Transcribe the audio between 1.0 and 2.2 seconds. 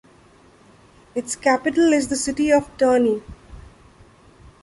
Its capital is the